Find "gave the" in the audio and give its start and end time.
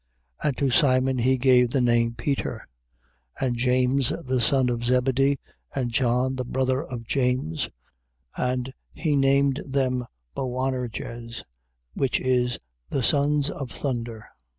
1.37-1.79